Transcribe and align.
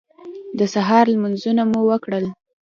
د 0.57 0.59
سهار 0.73 1.05
لمونځونه 1.13 1.61
مو 1.71 1.81
وکړل. 1.89 2.25